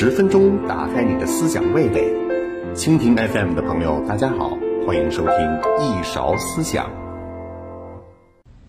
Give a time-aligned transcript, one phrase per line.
[0.00, 2.04] 十分钟打开你的思想味蕾。
[2.72, 4.56] 蜻蜓 FM 的朋友，大家好，
[4.86, 5.34] 欢迎收听
[5.80, 6.88] 一勺思想。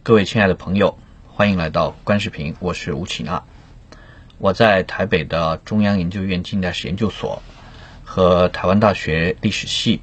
[0.01, 0.97] 各位亲爱的朋友，
[1.27, 3.43] 欢迎来到观视频，我是吴启娜。
[4.39, 7.43] 我在台北的中央研究院近代史研究所
[8.03, 10.01] 和台湾大学历史系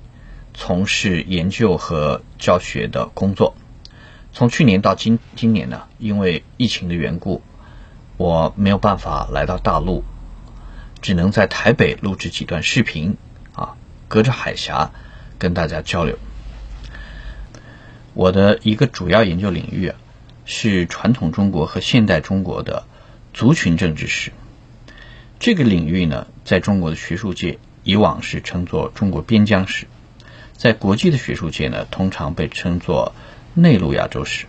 [0.54, 3.56] 从事研究和教学的工作。
[4.32, 7.42] 从去年到今今年呢，因为疫情的缘故，
[8.16, 10.04] 我没有办法来到大陆，
[11.06, 13.16] 只能在台北录制几段视频
[13.54, 13.76] 啊，
[14.08, 14.90] 隔着海峡
[15.38, 16.18] 跟大家交流。
[18.12, 19.94] 我的一个主要研究领域啊，
[20.46, 22.84] 是传统中国和现代中国的。
[23.32, 24.32] 族群政治史
[25.38, 29.86] 这个领域呢，在中国的学术界以往是称作中国边疆史，
[30.56, 33.14] 在国际的学术界呢，通常被称作
[33.54, 34.46] 内陆亚洲史。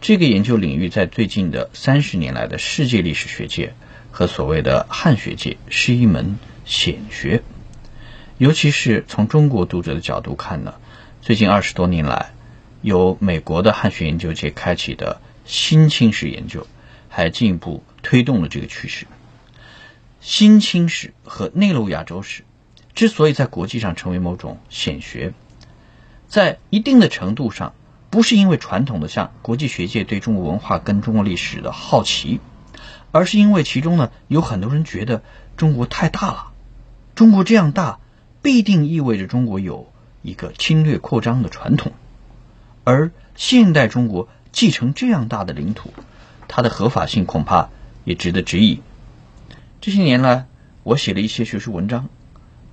[0.00, 3.74] 这个研究领域在最近的三十年来的世界历史学界
[4.12, 7.42] 和所谓的汉学界是一门显学。
[8.38, 10.74] 尤其是从中国读者的角度看呢，
[11.20, 12.30] 最近二十多年来，
[12.82, 16.64] 由美国的汉学研究界开启的新清史研究。
[17.14, 19.06] 还进一步推动了这个趋势。
[20.22, 22.42] 新清史和内陆亚洲史
[22.94, 25.34] 之所以在国际上成为某种显学，
[26.26, 27.74] 在一定的程度上，
[28.08, 32.40] 不是因为传统的像国际学界对中国文化跟中国历史的好奇，
[33.12, 35.22] 而是因为其中呢有很多人觉得
[35.56, 36.52] 中国太大了，
[37.14, 38.00] 中国这样大
[38.42, 41.92] 必定意味着中国有一个侵略扩张的传统，
[42.84, 45.92] 而现代中国继承这样大的领土。
[46.48, 47.70] 它的合法性恐怕
[48.04, 48.82] 也值得质疑。
[49.80, 50.46] 这些年来，
[50.82, 52.08] 我写了一些学术文章，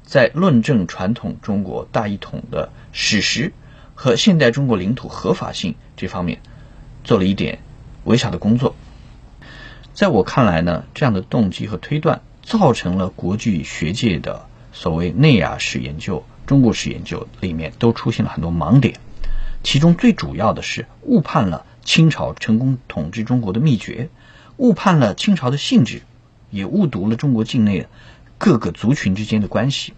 [0.03, 3.53] 在论证传统中国大一统的史实
[3.95, 6.41] 和现代中国领土合法性这方面，
[7.03, 7.59] 做了一点
[8.03, 8.75] 微小的工作。
[9.99, 18.97] 在我看来呢，这样的动机和推断，造成了国际学界的所谓内亚史研究、中国史研究里面都出现了很多盲点，
[19.61, 21.65] 其中最主要的是误判了。
[21.83, 24.07] 清朝成功统治中国的秘诀，
[24.55, 26.03] 误判了清朝的性质，
[26.49, 27.87] 也误读了中国境内
[28.37, 29.93] 各个族群之间的关系，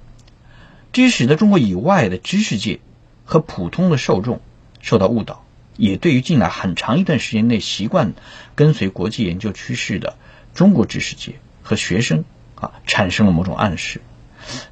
[0.91, 2.79] 这使得中国以外的知识界
[3.23, 4.41] 和普通的受众
[4.79, 5.45] 受到误导，
[5.81, 8.13] 也对于近来很长一段时间内习惯
[8.53, 10.15] 跟随国际研究趋势的
[10.53, 13.99] 中国知识界和学生啊产生了某种暗示。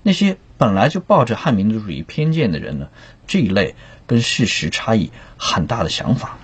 [0.04, 2.90] 那些本来就抱着汉民族主义偏见的人呢，
[3.26, 3.74] 这一类
[4.06, 6.38] 跟事实差异很大的想法。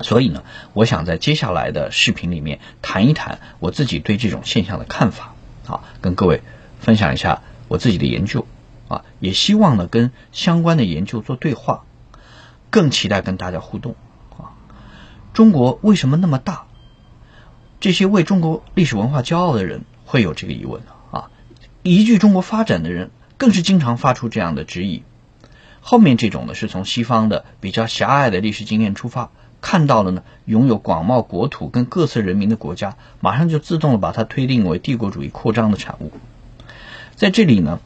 [0.00, 5.34] 所以呢，我想在接下来的视频里面谈一谈我自己对这种现象的看法，
[5.66, 6.40] 啊，跟各位
[6.80, 8.46] 分享一下我自己的研究，
[8.88, 11.84] 啊，也希望呢跟相关的研究做对话，
[12.70, 13.94] 更期待跟大家互动，
[14.36, 14.52] 啊，
[15.32, 16.66] 中国为什么那么大？
[17.80, 21.30] 这些为中国历史文化骄傲的人会有这个疑问啊，
[21.82, 25.02] 依据中国发展的人更是经常发出这样的质疑。
[25.80, 29.30] 后面这种呢，是从西方的比较狭隘的历史经验出发。
[29.60, 36.12] 看到了呢，拥有广袤国土跟各色人民的国家，马上就自动的把它推定为帝国主义扩张的产物。
[37.16, 37.80] 在这里呢，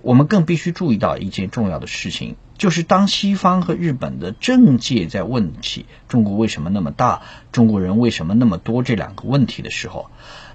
[0.00, 10.10] 我们更必须注意到一件重要的事情，就是当西方和日本的政界在问起中国为什么那么大，中国人为什么那么多这两个问题的时候，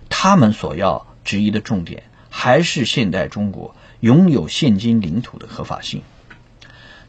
[0.10, 6.04] 他们所要质疑的重点还是现代中国拥有现今领土的合法性。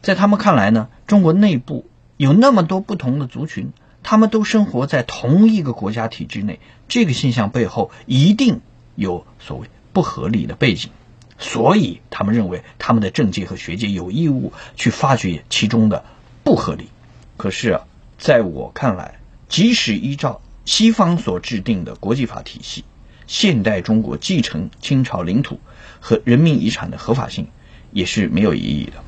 [0.01, 1.85] 在他们看来呢，中国内部。
[2.17, 8.61] 有那么多不同的族群，他们都生活在同一个国家体制内，这个现象背后一定
[8.95, 10.91] 有所谓不合理的背景，
[11.37, 16.03] 所以他们认为他们的政界和学界有义务去发掘其中的
[16.43, 16.89] 不合理。
[17.37, 17.81] 可是啊，
[18.17, 19.19] 在我看来，
[19.49, 22.83] 即使依照西方所制定的国际法体系，
[23.27, 25.59] 现代中国继承清朝领土
[25.99, 27.47] 和人民遗产的合法性
[27.91, 29.03] 也是没有意义的，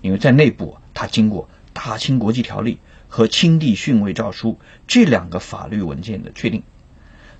[0.00, 1.48] 因为在内部它经过。
[1.86, 2.74] 《大清国际条例》
[3.08, 4.52] 和《清帝训位诏书》
[4.86, 6.62] 这两个法律文件的确定，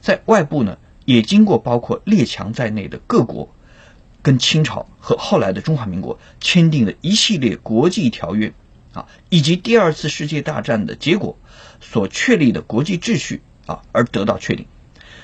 [0.01, 3.54] 在外部呢，也经过包括列强在内的各国
[4.25, 8.55] 跟清朝和后来的中华民国签订的一系列国际条约
[8.95, 11.37] 啊，以及第二次世界大战的结果
[11.83, 14.67] 所确立的国际秩序啊，而得到确定。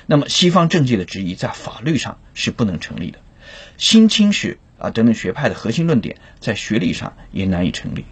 [0.05, 3.17] 那么，西方政界的质疑在法律上是不能成立的，
[3.77, 8.05] 新清史啊等等学派的核心论点在学理上也难以成立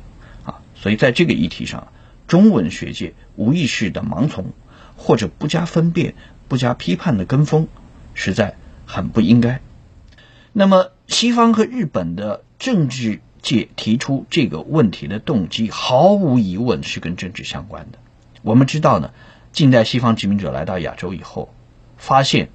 [0.44, 0.59] 啊。
[0.75, 1.92] 所以，在这个议题上，
[2.27, 4.53] 中文学界无意识的盲从，
[4.95, 6.15] 或者不加分辨、
[6.47, 7.68] 不加批判的跟风，
[8.15, 8.56] 实在
[8.88, 9.62] 很不应该。
[10.51, 17.99] 那么，西方和日本的政治界提出这个问题的动机，毫无疑问是跟政治相关的。
[18.41, 19.11] 我们知道呢，
[19.53, 21.53] 近代西方殖民者来到亚洲以后，
[21.97, 22.49] 发现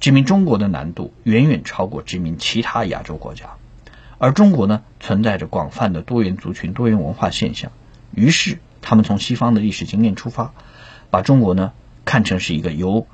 [0.00, 3.50] 殖民中国的难度远远超过殖民其他亚洲国家，
[4.18, 7.70] 而中国呢存在着广泛的多元族群、多元文化现象，
[8.12, 10.52] 于是他们从西方的历史经验出发，
[11.10, 11.72] 把中国呢
[12.04, 13.06] 看成是一个由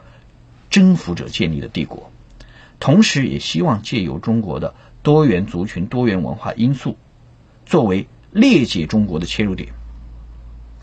[0.70, 2.10] 征服者建立的帝国，
[2.80, 6.96] 同时也希望借由中国的多元族群、多元文化因素，
[7.66, 9.68] 作为裂解中国的切入点。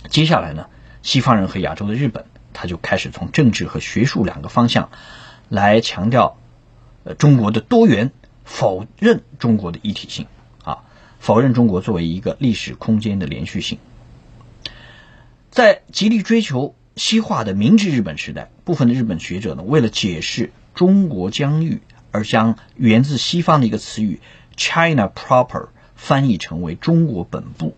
[0.08, 0.68] 接下来呢，
[1.02, 4.90] 西方人和亚洲的日本，他就开始从政治和学术两个方向。
[5.50, 6.38] 来强调，
[7.04, 8.12] 呃，中国的多元，
[8.44, 10.28] 否认中国的一体性，
[10.64, 10.84] 啊，
[11.20, 13.80] 否认中国作为一个历史空间的连续性。
[15.50, 21.82] 在极力追求西化的明治日本时代，部分的日本学者呢，为了解释中国疆域，
[22.12, 24.22] 而将源自西方的一个词语
[24.56, 27.76] “China proper” 翻译成为中国本部，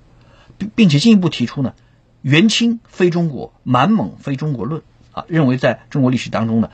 [0.58, 1.74] 并并且进一步提出呢，
[2.22, 4.82] 元清非中国，满蒙非中国论，
[5.14, 6.70] 啊，认为在中国历史当中呢。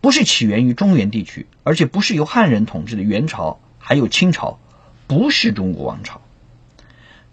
[0.00, 4.58] 不是起源于中原地区，而且不是由汉人统治的元朝，还有清朝，
[5.06, 6.20] 不是中国王朝。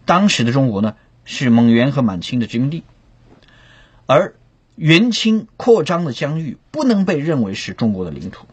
[0.06, 0.96] 当时的中国呢，
[1.26, 2.84] 是蒙元和满清的殖民地，
[4.06, 4.36] 而
[4.82, 8.48] 元清扩张的疆域不能被认为是中国的领土。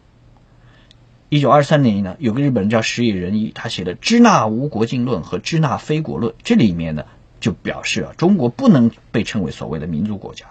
[1.27, 7.05] 一九二三年呢，有个日本人叫石野仁一，他写的《支那无国境论》和《支那非国论》，这里面呢
[7.39, 10.45] 就表示啊，中国不能被称为所谓的民族国家。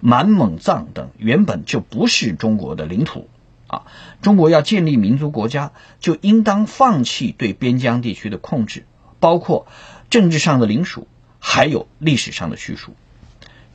[0.00, 3.30] 满蒙藏等原本就不是中国的领土，
[3.68, 3.86] 啊，
[4.20, 8.84] 中国要建立民族国家，就应当放弃对边疆地区的控制，
[9.18, 9.66] 包括
[10.10, 11.08] 政治上的领属，
[11.38, 12.94] 还有历史上的叙述。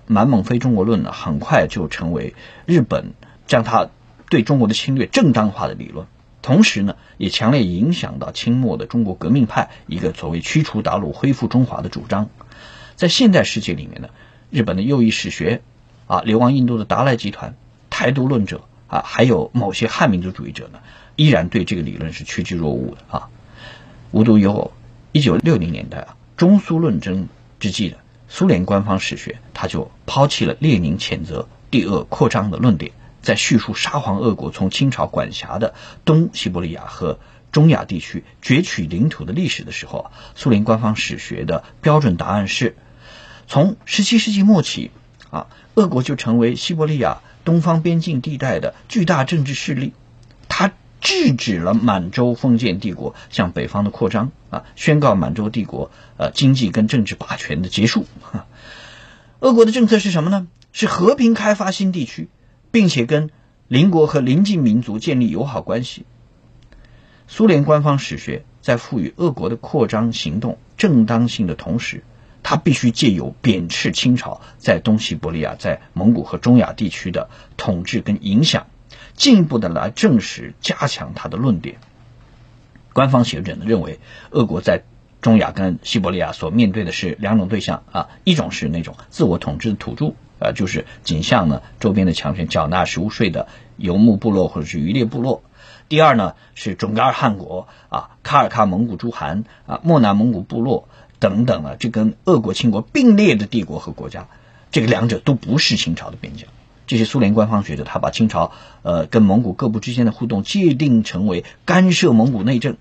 [0.08, 2.34] 满蒙非中国论呢，很快就成为
[2.66, 3.14] 日本
[3.46, 3.90] 将他
[4.30, 6.08] 对中国的侵略正当化的理论，
[6.42, 12.30] 同时呢，也强烈影响到清末的中国革命派一个所谓驱除鞑虏、恢复中华的主张。
[12.96, 14.10] 在现代世界里面呢，
[14.50, 15.62] 日本的右翼史学。
[16.08, 17.54] 啊，流亡印度的达赖集团、
[17.90, 20.80] 台独论者啊，还有某些汉民族主义者呢，
[21.18, 23.28] 依然对这个理论是趋之若鹜的啊。
[24.12, 24.72] 无独有偶，
[25.12, 27.28] 一九六零年代啊，中苏论争
[27.60, 27.98] 之际的
[28.30, 32.92] 苏联官方史学，他就抛弃了列宁谴责第二扩张的论点，
[33.22, 35.74] 在叙述沙皇俄国从清朝管辖的
[36.06, 37.20] 东西伯利亚和
[37.52, 42.76] 中亚地区攫取领土的历史的时候，苏联官方史学的标准答案是，
[43.48, 44.92] 从十七世纪末起
[45.30, 45.48] 啊。
[45.76, 49.94] 俄国就成为西伯利亚东方边境地带的巨大政治势力，
[50.50, 50.74] 它
[51.08, 58.06] 制止了满洲封建帝国向北方的扩张啊，宣告满洲帝国呃经济跟政治霸权的结束。
[59.40, 60.50] 俄国的政策是什么呢？
[60.74, 62.28] 是和平开发新地区，
[62.72, 63.30] 并且跟
[63.70, 66.06] 邻国和邻近民族建立友好关系。
[67.30, 72.04] 苏联官方史学在赋予俄国的扩张行动正当性的同时。
[72.44, 78.68] 他必须借由贬斥清朝在东西伯利亚、在蒙古和中亚地区的统治跟影响，
[79.18, 81.76] 进一步的来证实、加强他的论点。
[82.94, 84.00] 官方学者呢认为，
[84.30, 84.84] 俄国在
[85.20, 95.42] 中亚跟西伯利亚所面对的是两种对象啊，一种是那种自我统治的土著，呃，就是仅向呢周边的强权缴纳食物税的游牧部落或者是渔猎部落；
[95.90, 100.88] 第二呢是准噶尔汗国啊，卡尔喀蒙古诸汗啊，漠南蒙古部落。
[101.20, 104.28] 等等啊，这跟俄国、清国并列的帝国和国家，
[104.70, 106.48] 这个两者都不是清朝的边疆。
[106.88, 112.78] 这些苏联官方学者，他把清朝呃跟蒙古各部之间的互动界定成为干涉蒙古内政，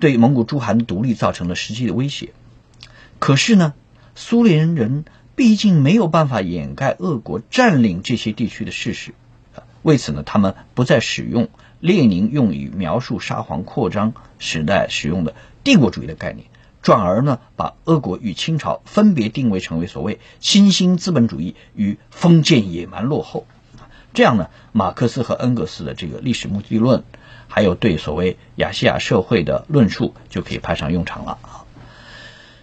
[0.00, 2.30] 对蒙古诸汗独立造成了实际的威胁。
[3.18, 3.74] 可是呢，
[4.14, 9.12] 苏联人毕竟没有办法掩盖俄国占领这些地区的事实，
[9.82, 11.48] 为此呢，他们不再使用
[11.80, 15.34] 列宁用于描述沙皇扩张时代使用的
[15.64, 16.46] 帝国主义的概念。
[16.88, 23.46] 转而呢，把俄国与清朝分别定位成为所谓新兴资本主义与封建野蛮落后，
[24.14, 27.04] 这样呢，马克思和恩格斯的这个历史目的论，
[27.46, 31.68] 还有对所谓亚细亚社会的论述就可以派上用场了啊。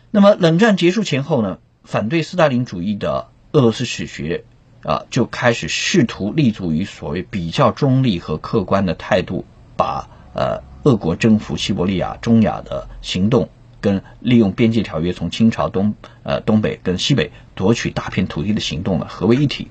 [0.09, 4.43] 那么冷战结束前后呢，反对斯大林主义的俄罗斯史学
[4.81, 9.45] 啊，就开始试图立足于所谓比较中立和客观的态度，
[9.77, 13.49] 把呃俄国征服西伯利亚、中亚的行动。
[13.85, 19.67] 跟利用边界条约从清朝东呃东北跟西北夺取大片土地的行动呢合为一体，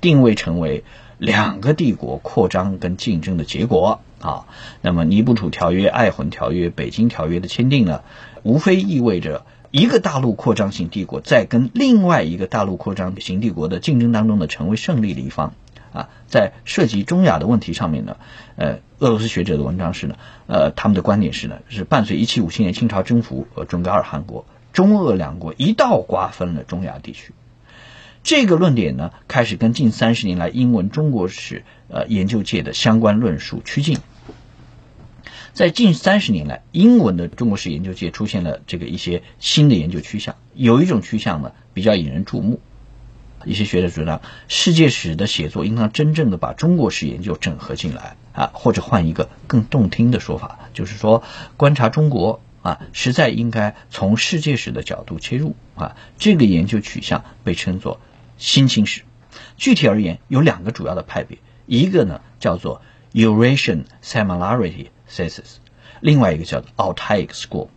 [0.00, 0.84] 定位成为
[1.18, 4.46] 两个帝国扩张跟竞争的结果啊。
[4.80, 8.02] 那么尼布楚条约、爱魂条约、北京条约的签订呢，
[8.44, 15.52] 无非意味着一个大陆扩张型帝国在跟另外一个大陆扩张型帝国的竞争当中呢，成为胜利的一方。
[15.98, 18.16] 啊，在涉及中亚的问题上面呢，
[18.54, 27.32] 呃，俄罗斯学者的文章是呢，呃，他们的观点是呢，是伴随一七五七年清朝征服呃准噶尔汗国，中俄两国一道瓜分了中亚地区。
[28.22, 33.98] 这个论点呢，开始跟近三十年来英文中国史呃研究界的相关论述趋近
[35.52, 42.60] 在近三十年来，英文的中国史研究界出现了这个一些新的研究趋向，有一种趋向呢比较引人注目。
[43.44, 51.22] 一些学者主张，世界史的写作应当真正的把中国史研究整合进来啊，或者换一个更动听的说法，就是说
[51.56, 55.96] 观察中国啊，实在应该从世界史的角度切入啊。
[56.18, 58.00] 这个研究取向被称作
[58.36, 59.02] 新清史。
[59.56, 65.56] 具体而言，有两个主要的派别，一个呢叫做 Eurasian Similarity Thesis，
[66.00, 67.68] 另外一个叫做 Altaic School。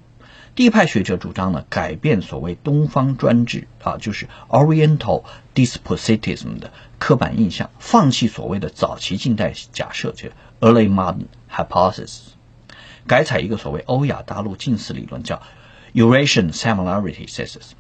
[0.54, 5.24] 第一派学者主张呢，改变所谓东方专制啊，就是 Oriental
[5.56, 10.30] Dispositism 的刻板印象，放弃所谓的早期近代假设，就
[10.60, 12.20] Early Modern Hypothesis，
[13.08, 15.42] 改采一个所谓欧亚大陆近似理论，叫
[15.94, 17.72] Eurasian Similarity Thesis。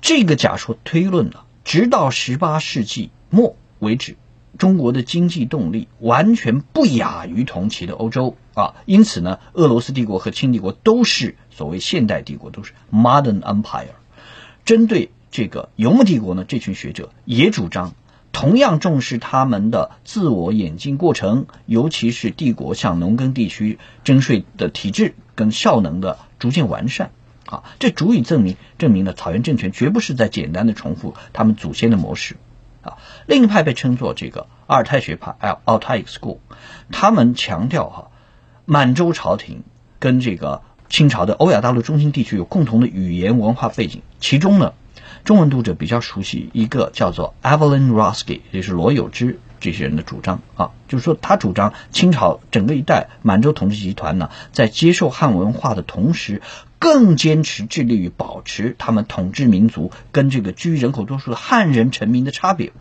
[0.00, 4.16] 这个假说推论呢，直到十八世纪末为止。
[4.62, 13.96] 中国的经济动力完全不亚于同期的欧洲啊，因此呢，俄罗斯帝国和清帝国都是所谓现代帝国，都是 modern empire。
[14.64, 17.94] 针对这个游牧帝国呢，这群学者也主张
[18.30, 27.10] 同样重视他们的自我演进过程，尤其是帝国向农耕地区征税的体制跟效能的逐渐完善
[27.46, 32.36] 啊，这足以证明证明了草原政权绝不是在简单的重复他们祖先的模式。
[32.82, 35.34] 啊，另一派被称作这个阿尔泰学派
[35.64, 36.38] （Altai School），
[36.90, 38.10] 他们强调哈，
[38.64, 39.62] 满洲朝廷
[39.98, 44.02] 跟这个清朝的欧亚大陆中心地区有共同的语言文化背景。
[44.20, 44.74] 其中呢，
[45.24, 56.42] 中文读者比较熟悉一个叫做 Evelyn Roski，也就是罗有之这些人的主张啊，就是说他主张清朝整个一代满洲统治集团呢，在接受汉文化的同时。
[56.84, 62.72] 更坚持致力于保持他们统治民族跟这个居人口多数的汉人臣民的差别。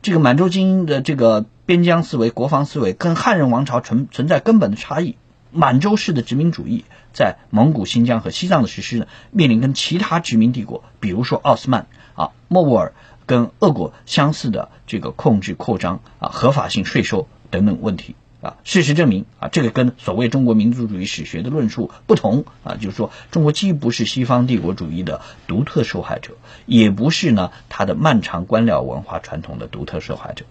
[0.00, 5.18] 这个满洲精英的这个边疆思维、国防思维跟汉人王朝存存在根本的差异。
[5.50, 12.94] 满洲式的殖民主义在蒙古、新疆和西藏的实施呢，面临跟其他殖民帝国，比如说奥斯曼啊、莫卧儿
[13.28, 18.16] 跟俄国相似的这个控制、扩张啊、合法性税收等等问题。
[18.40, 30.44] 啊，事实证明啊，这个跟所谓中国民族主义史学的论述不同啊，就是说中国既不是西方帝国主义的独特受害者，也不是呢它的漫长官僚文化传统的独特受害者。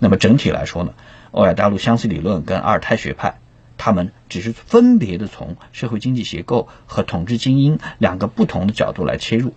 [0.00, 0.92] 那么整体来说呢，
[1.30, 3.38] 欧亚大陆相似理论跟阿尔泰学派，
[3.78, 9.54] 他们只是分别的从社会经济结构和统治精英两个不同的角度来切入。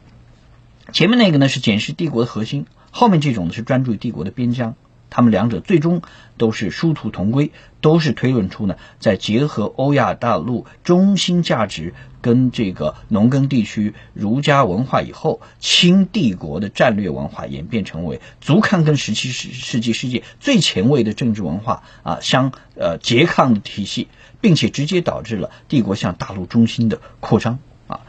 [0.91, 4.75] 前面那个呢是检视帝国的核心，后面这种呢是专注于帝国的边疆。
[5.09, 6.01] 他们两者最终
[6.37, 24.07] 都是殊途同归，都是推论出呢，在结合欧亚大陆中心价值跟这个农耕地区儒家文化以后，清帝国的战略文化演变成为足堪跟十七世世纪世界最前卫的政治文化啊相呃拮抗的体系，
[24.41, 28.01] 并且直接导致了帝国向大陆中心的扩张啊。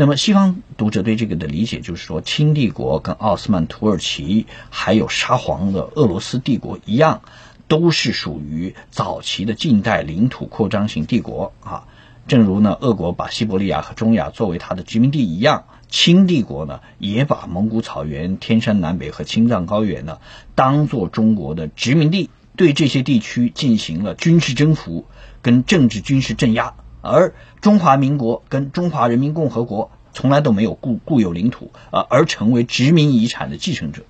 [0.00, 7.22] 那么，西方读者对这个的理解就是说，清帝国跟奥斯曼土耳其还有沙皇的俄罗斯帝国一样，
[7.66, 11.88] 都是属于早期的近代领土扩张型帝国啊。
[12.28, 20.20] 正如呢，俄国把西伯利亚和中亚作为它的殖民地一样，清帝国呢也把蒙古草原、天山南北和青藏高原呢
[20.54, 25.06] 当做中国的殖民地，对这些地区进行了军事征服
[25.42, 26.74] 跟政治军事镇压。
[27.00, 34.02] 而中华民国跟中华人民共和国从来都没有固固有领土啊，而成为殖民遗产的继承者。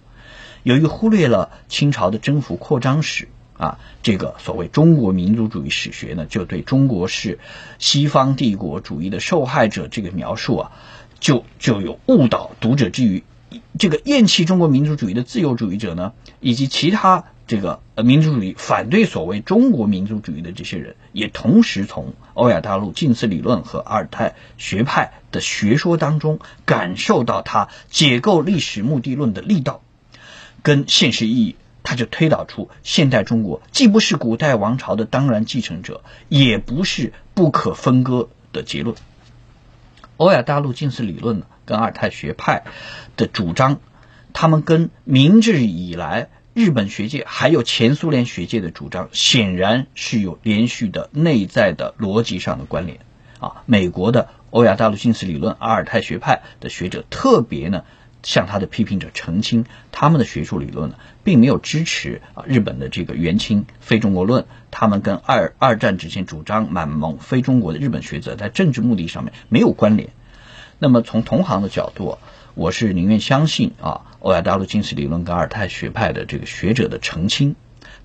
[0.63, 7.39] 由于忽略了清朝的征服扩张史啊，这个所谓中国民族主义史学呢，就对中国是
[7.79, 10.73] 西方帝国主义的受害者这个描述啊，
[11.21, 13.23] 就就有误导读者之余，
[13.79, 17.25] 这个厌弃中国民族主义的自由主义者呢，以及其他。
[17.49, 29.81] 这个呃民族主义反对所谓中国民族主义的这些人，也同时从欧亚大陆近似理论和阿尔泰学派的学说当中感受到他解构历史目的论的力道
[30.63, 38.95] 跟现实意义，他就推导出现代中国既不是古代王朝的当然继承者，也不是不可分割的结论。
[40.19, 42.65] 欧亚大陆近似理论呢，跟阿尔泰学派
[43.17, 43.81] 的主张，
[44.35, 46.29] 他们跟明治以来。
[46.59, 52.99] 日本学界还有前苏联学界的主张，显然是有连续的内在的逻辑上的关联
[53.39, 53.63] 啊。
[53.65, 57.85] 美国的欧亚大陆近似理论阿尔泰学派的学者特别呢
[58.25, 70.09] 向他的批评者澄清，他们的学术理论呢并没有支持啊日本的这个元清非中国论，他们跟二二战之前主张满蒙非中国的日本学者在政治目的上面没有关联。
[70.81, 72.19] 那么从同行的角度。
[72.59, 77.55] 我是宁愿相信啊，欧亚大陆近似理论跟阿尔泰学派的这个学者的澄清，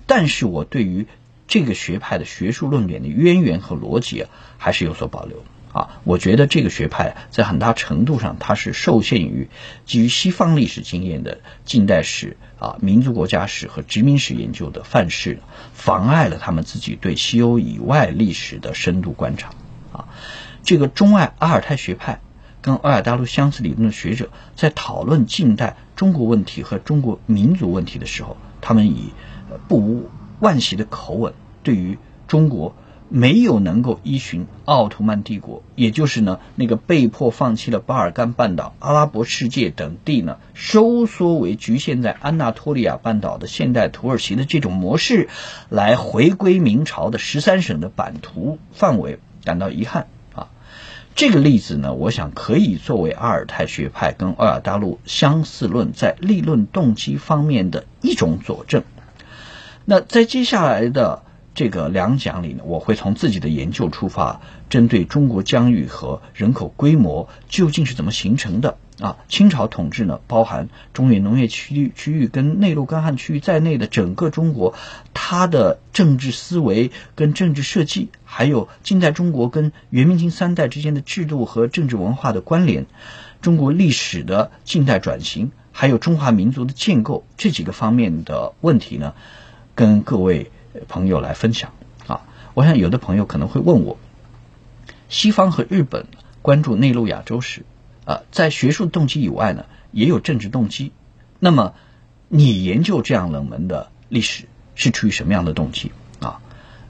[0.06, 1.08] 但是我对于
[1.48, 5.42] 这个学派的学术论点的渊源和逻辑啊，还是有所保留
[5.72, 6.00] 啊。
[6.04, 9.48] 我觉得这个学派在很大程度上，它是受限于
[9.86, 15.40] 基于西方历史经验的近代史啊、民族国家史和殖民史研究的范式，
[15.72, 19.50] 妨碍了他们自己对西欧以外历史的深度观察
[19.92, 20.06] 啊。
[20.62, 22.20] 这个中外阿尔泰学派
[22.64, 29.10] 跟欧亚大陆相似理论的学者，在讨论近代中国问题和中国民族问题的时候，他们以
[29.68, 30.08] 不无
[30.40, 32.74] 惋惜的口吻，对于中国
[33.10, 45.28] 没有能够依循奥图曼帝国，也就是呢那个被迫放弃了巴尔干半岛、阿拉伯世界等地呢，收缩为局限在安纳托利亚半岛的现代土耳其的这种模式，
[45.68, 50.06] 来回归明朝的十三省的版图范围，感到遗憾。
[51.14, 58.82] 这个例子呢，我想可以作为阿尔泰学派跟欧亚大陆相似论在立论动机方面的一种佐证。
[59.84, 61.22] 那在接下来的
[61.54, 68.76] 这个两讲里呢，我会从自己的研究出发，针对中国疆域和人口规模究竟是怎么形成的。
[69.00, 74.74] 啊，清朝统治呢，包含中原农业区域区域跟内陆干旱区域在内的整个中国，
[75.12, 82.86] 它的政治思维跟政治设计，还有近代中国跟元明清三代之间的制度和政治文化的关联，
[83.42, 89.14] 中国历史的近代转型，还有中华民族的建构这几个方面的问题呢，
[89.74, 90.52] 跟各位
[90.88, 91.72] 朋友来分享。
[92.06, 92.22] 啊，
[92.54, 93.98] 我想有的朋友可能会问我，
[95.08, 96.06] 西方和日本
[96.42, 97.64] 关注内陆亚洲史。
[98.04, 100.92] 啊，在学术动机以外呢，也有政治动机。
[101.38, 101.74] 那么，
[102.28, 105.90] 你研究这样冷门的历史是出于什么样的动机
[106.20, 106.40] 啊？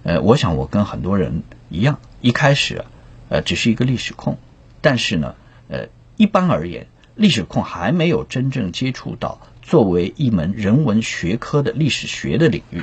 [0.02, 2.84] 呃，我想我跟很多人一样，一开始
[3.28, 4.38] 呃只是一个历史控，
[4.80, 5.36] 但是呢，
[5.68, 5.86] 呃，
[6.16, 12.82] 一般而言，历史控还没有真正接触到作为一门人文学科的历史学的领域。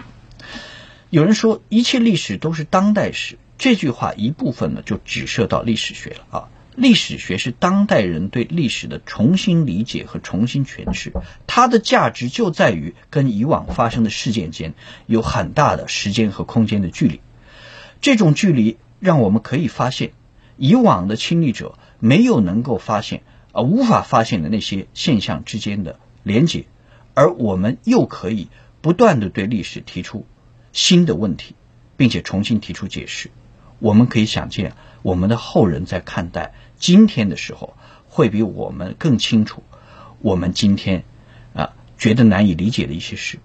[1.11, 6.49] 有人说一切历史都是当代史，这句话一部分呢就指涉到历史学了啊。
[6.73, 11.11] 历史学是当代人对历史的重新理解和重新诠释，
[11.47, 14.73] 它的价值就在于跟以往发生的事件间
[15.05, 17.19] 有很大的时间和空间的距离。
[17.99, 20.13] 这种距离让我们可以发现，
[20.55, 23.21] 以往的亲历者没有能够发现，
[23.51, 26.67] 而无法发现的那些现象之间的连结，
[27.13, 28.47] 而我们又可以
[28.79, 30.25] 不断的对历史提出
[30.73, 31.55] 新的问题，
[31.97, 33.29] 并且重新提出解释。
[33.79, 37.75] 我们可以想见，我们的后人在看待今天的时候，
[38.07, 39.63] 会比我们更清楚
[40.19, 41.03] 我们今天
[41.53, 43.39] 啊觉得难以理解的一些事，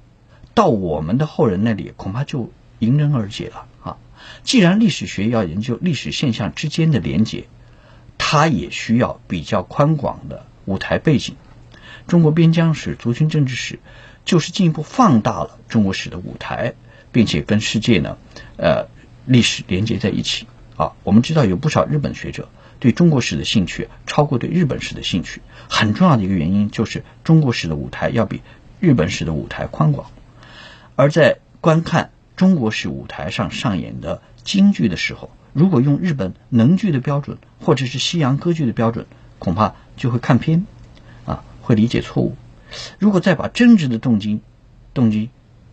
[0.54, 3.96] 到我们的后人那里恐怕就迎刃而解了啊。
[4.42, 7.46] 既然历史学要研究历史现象之间的连结，
[8.18, 11.36] 它也需要比较宽广的舞台背景。
[12.06, 13.78] 中国边疆史、族群政治史，
[14.24, 16.74] 就是进一步放大了中国史的舞台，
[17.16, 18.18] 并且跟世界呢，
[18.58, 18.88] 呃。
[19.28, 20.92] 历史连接在一起啊！
[21.02, 22.48] 我们知道有不少日本学者
[22.78, 28.40] 对中国史的兴趣超过对日本史的兴趣，很重要的一个原因就是中国史的舞台要比
[28.78, 30.12] 日本史的舞台宽广。
[30.94, 39.06] 而在观看中国史舞台上上演的京剧的时候，如果用日本能剧的标准或者是西洋歌剧的标准，
[39.40, 40.66] 恐怕就会看偏
[41.24, 42.36] 啊，会理解错误。
[43.00, 44.40] 如果再把政治的动机
[44.94, 45.30] 动机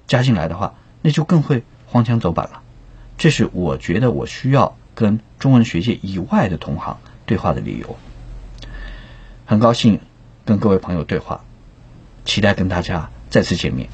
[0.07, 2.63] 加进来的话，那就更会荒腔走板了。
[3.15, 7.95] 这是我觉得我需要跟中文学界以外的同行对话的理由。
[9.45, 9.99] 很高兴
[10.45, 11.43] 跟各位朋友对话，
[12.25, 13.87] 期待跟大家再次见面。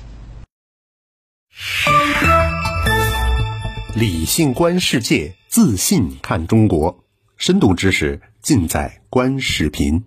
[3.96, 7.04] 理性观世界，自信看中国，
[7.36, 10.06] 深度知识尽在观视频。